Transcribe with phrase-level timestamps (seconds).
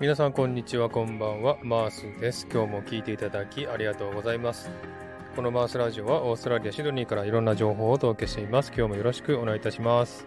[0.00, 1.56] 皆さんこんにちは、こんばんは。
[1.62, 2.48] マースです。
[2.52, 4.68] 今日も聞いていただきありがとうございます。
[5.36, 8.72] このマースラジオはオーストラリア・シドニーからいろんな情報をお届けしています。
[8.76, 10.26] 今日もよろしくお願いいたします。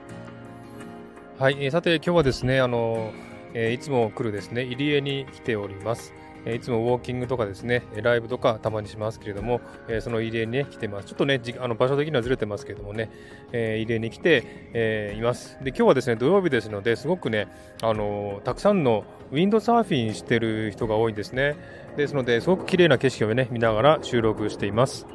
[1.37, 3.11] はい、えー、さて今日はですね、あの、
[3.53, 6.13] えー、いつも来るですね、入江に来ております。
[6.53, 9.61] いつもウォーキングとかですね、ライブとかたまにしますけれども、
[10.01, 11.07] その入江に、ね、来てます。
[11.07, 13.09] ちょっとね、あの場所的にはずれてますけれどもね、
[13.51, 14.43] え入江に来て、
[14.73, 15.57] えー、います。
[15.63, 17.47] で、今日はですね、土曜日ですので、すごくね、
[17.81, 21.55] あのたくさんのウィンドサーフィンしてる人が多いんですね。
[21.97, 25.07] ですので、すごく綺麗な景色をね、見ながら収録しています。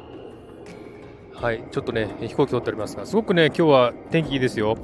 [1.33, 4.77] はい、ちょっとね、飛行機撮っておりますが、すごくね、今日は天気いいですよ。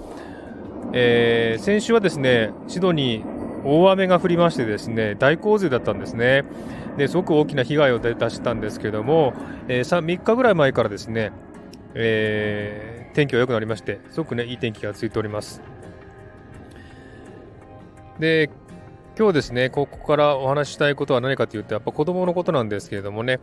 [0.93, 6.43] えー、先週はですね、シドニー、大雨が降りましてですね大洪水だったんですね。
[6.97, 9.33] ですごく大きな被害を出したんですけども、
[9.67, 11.31] えー、3, 3日ぐらい前からですね、
[11.93, 15.61] えー、天気が良くなりましてすごくねいい天気が続いております。
[18.19, 18.49] で
[19.17, 23.39] 今日ですねここからお話ししたいことは何かというとやっぱ子供のことなんですけれどもね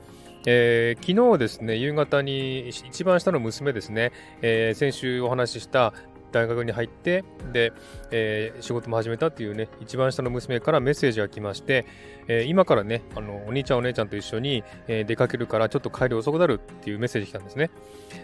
[0.49, 5.93] えー、昨日ですね、夕方に一番下の娘ですね、えー、先週お話しした
[6.37, 7.73] 大学に入って、で、
[8.11, 11.87] えー、仕事も始めたっていうね、一番下の娘からメッセージが来まして、
[12.29, 17.71] えー、今からね、あの、お兄ちゃんお姉ちゃんと一緒に、えー、出かけるからちょっと帰り遅くなるっていうメッセージ来たんですね。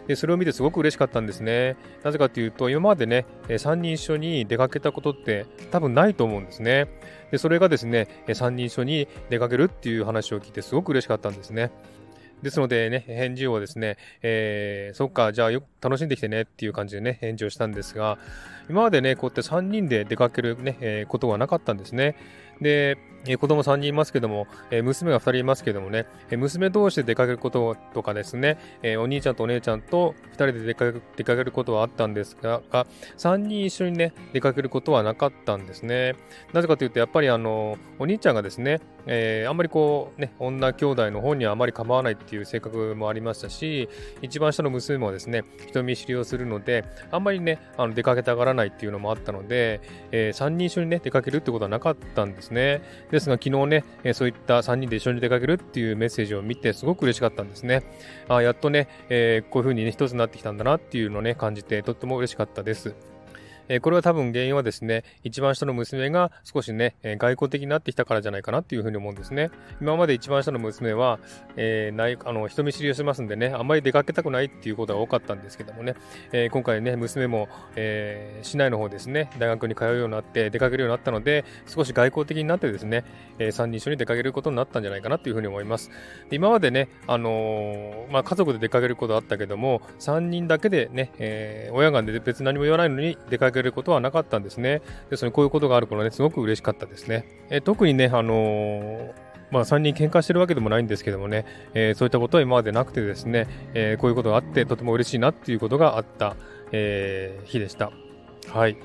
[0.07, 1.77] で、それを見てすごく嬉しかったんですね。
[2.03, 6.89] なぜかというと、今までね、3人一緒に出かけたことって多分ないと思うんですね。
[7.31, 11.71] で、それがですね、3人一緒に出かけるっていう話を聞いてすごく嬉しかったんですね。
[12.43, 18.19] ですのでね、返事をですね、えー、そっか、じゃあよ楽しんできてねっていう感じでね、返事をしたんですが、
[18.69, 22.17] 今までね、こうやって3人で出かけるね、えー、ことはなかったんですね。
[22.61, 32.87] で、えー、子供3人いますけども、え、娘が2人いますけどもね、えー、娘同士で出かけることとかですね、えお兄ちゃんとお姉ちゃんと2人で出かけることはあったんですが、が
[33.19, 36.15] 3人一緒にね、出かけることはなかったんですね。
[36.53, 43.89] なぜかというと、やっぱりあの、お兄ちゃんがですね、えあんまりこう、ね、女兄弟の方にはあまり構わないっていう性格もありましたし、
[44.21, 49.81] 一番下の娘もですね、人見知りをするので、あんまりね、あの出かけたがらないっていうのもあったので、
[50.11, 52.83] え3人一緒にね、出かけるってことはなかったんですね。
[53.13, 57.83] ですが、昨日ね、えそういった3人で一緒に出かけるっていうメッセージを見て、すごく嬉しかったんですね。
[58.27, 62.95] あやっとね、えー、こういう風にね、一つになってきたんだなっていうのをね、感じて、とっても嬉しかったです。
[63.73, 69.51] えこれは多分原因はですね、一番下の娘が少しね、え外交的になってきたからじゃないかなっていうふうに思うんですね。
[69.81, 71.19] 今まで一番下の娘は、
[71.57, 75.95] えー、ないあの人見知りをしますんでね、あんまり出かけたくないっていうことが多かったんですけどもね、
[76.33, 83.05] えー、今回ね、娘も、えー、市内の方ですね、大学に通うようになって出かけるようになったので、少し外交的になってですね、
[83.39, 85.89] え、3人一緒に出かけることになったんじゃないかなっていうふうに思います。
[86.29, 94.83] で今までね、あのまあ、家族で出かけることあったけども、3人だけでね、え親が別に何も言わないのに出かけることはなかったんですね。
[95.11, 97.27] ですので、こういうことがある頃ね、すごく嬉しかったですね。
[97.51, 106.37] え特にね、あのーまあ、3人喧嘩してるわけでもないんですけどもね、えー、そういったことは今までなくてですね、えー、こういうことがあってとても嬉しいなっていうことがあった、
[106.73, 107.93] えー、日でした。
[108.49, 108.79] はい。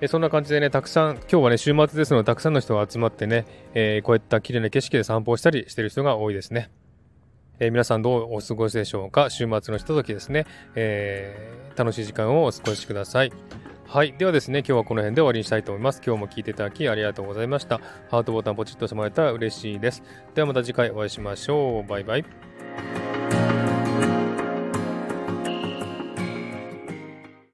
[0.00, 6.70] えそんな感じでね、たくさん、今日はね、週末ですので、たくさんの人が集まってね、えこういった綺麗な景色で散歩をしたりしてる人が多いですね。
[7.58, 9.30] えー、皆さんどうお過ごしでしょうか？
[9.30, 13.32] 週末のひとときですね、えー、楽しい時間をお過ごしください。
[13.86, 14.14] はい。
[14.18, 16.02] ではですね、今日はこの辺で終わりにしたいと思います。
[16.04, 17.80] 今日も聴いていただきありがとうございました。
[18.10, 20.02] ハートボタンポチッとしてもらえたら嬉しいです。
[20.34, 21.88] ではまた次回お会いしましょう。
[21.88, 22.24] バイバイ。